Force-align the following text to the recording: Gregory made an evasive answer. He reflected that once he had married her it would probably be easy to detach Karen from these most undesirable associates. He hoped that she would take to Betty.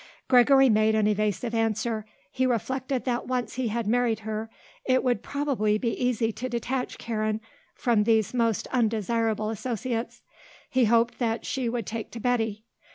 Gregory 0.27 0.67
made 0.67 0.95
an 0.95 1.05
evasive 1.05 1.53
answer. 1.53 2.07
He 2.31 2.47
reflected 2.47 3.05
that 3.05 3.27
once 3.27 3.53
he 3.53 3.67
had 3.67 3.85
married 3.85 4.21
her 4.21 4.49
it 4.83 5.03
would 5.03 5.21
probably 5.21 5.77
be 5.77 5.89
easy 5.91 6.31
to 6.31 6.49
detach 6.49 6.97
Karen 6.97 7.39
from 7.75 8.03
these 8.03 8.33
most 8.33 8.65
undesirable 8.73 9.51
associates. 9.51 10.23
He 10.67 10.85
hoped 10.85 11.19
that 11.19 11.45
she 11.45 11.69
would 11.69 11.85
take 11.85 12.09
to 12.13 12.19
Betty. 12.19 12.63